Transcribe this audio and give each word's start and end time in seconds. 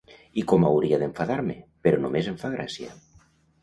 I 0.41 0.43
com 0.51 0.65
hauria 0.69 0.99
d'enfadar-me, 1.03 1.59
però 1.87 2.03
només 2.09 2.35
em 2.35 2.43
fa 2.45 2.55
gràcia. 2.59 3.01